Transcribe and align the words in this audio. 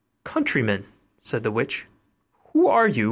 'Countryman,' 0.23 0.87
said 1.19 1.43
the 1.43 1.51
witch, 1.51 1.85
'who 2.53 2.65
are 2.65 2.87
you? 2.87 2.99